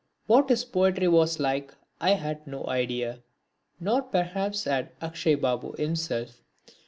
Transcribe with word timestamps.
What 0.25 0.49
his 0.49 0.65
poetry 0.65 1.07
was 1.09 1.39
like 1.39 1.75
I 1.99 2.13
had 2.15 2.47
no 2.47 2.65
idea, 2.65 3.19
nor 3.79 4.01
perhaps 4.01 4.63
had 4.63 4.89
Akshay 4.99 5.35
Babu 5.35 5.73
himself. 5.73 6.41